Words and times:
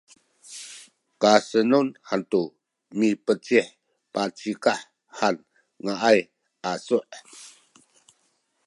kasenun 1.21 1.87
hantu 2.09 2.41
mipecih 2.99 3.67
pacikah 4.13 4.79
han 5.19 5.35
ngaay 5.85 6.19
asu’ 6.71 6.97